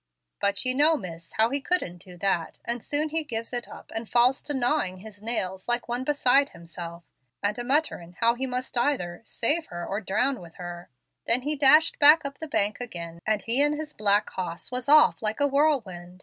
[0.39, 3.91] But ye know, miss, how he couldn't do that, and soon he gives it up
[3.93, 7.03] and falls to gnawin' his nails like one beside himself,
[7.43, 10.89] an' a mutterin' how he must either 'save her or drown with her.'
[11.27, 15.21] Then he dashed up the bank ag'in, and he and his black hoss was off
[15.21, 16.19] like a whirlwind.